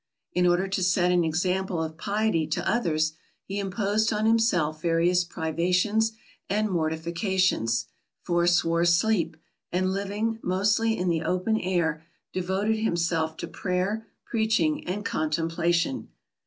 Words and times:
In 0.33 0.47
order 0.47 0.67
to 0.67 0.81
set 0.81 1.11
an 1.11 1.23
example 1.23 1.83
of 1.83 1.95
piety 1.95 2.47
to 2.47 2.67
others, 2.67 3.13
he 3.43 3.59
imposed 3.59 4.11
on 4.11 4.25
himself 4.25 4.81
various 4.81 5.23
privations 5.23 6.13
and 6.49 6.69
mortifications, 6.71 7.85
forswore 8.23 8.85
sleep, 8.85 9.37
and, 9.71 9.93
living 9.93 10.39
mostly 10.41 10.97
in 10.97 11.07
the 11.07 11.21
open 11.21 11.59
air, 11.59 12.03
devoted 12.33 12.77
himself 12.77 13.37
to 13.37 13.47
prayer, 13.47 14.07
preaching, 14.25 14.87
and 14.87 15.05
contemplation. 15.05 16.07